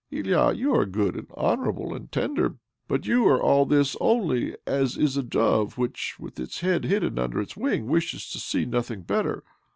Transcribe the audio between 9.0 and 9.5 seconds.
better.